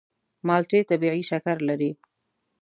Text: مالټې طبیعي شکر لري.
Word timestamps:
مالټې 0.47 0.79
طبیعي 0.89 1.23
شکر 1.29 1.57
لري. 1.67 1.91